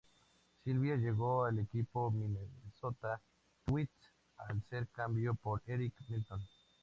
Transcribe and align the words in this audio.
Silva 0.63 0.95
llegó 0.95 1.45
al 1.45 1.59
equipo 1.59 2.09
Minnesota 2.09 3.21
Twins 3.65 3.87
al 4.37 4.59
ser 4.67 4.87
cambiado 4.87 5.35
por 5.35 5.61
Eric 5.67 5.93
Milton. 6.09 6.41